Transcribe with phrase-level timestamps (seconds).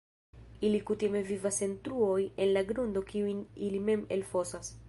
[0.69, 2.17] Ili kutime vivas en truoj
[2.47, 4.79] en la grundo kiujn ili mem elfosas.